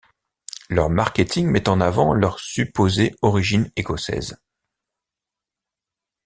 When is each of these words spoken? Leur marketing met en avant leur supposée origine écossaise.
Leur 0.67 0.89
marketing 0.89 1.45
met 1.51 1.69
en 1.69 1.79
avant 1.79 2.15
leur 2.15 2.39
supposée 2.39 3.13
origine 3.21 3.71
écossaise. 3.75 4.39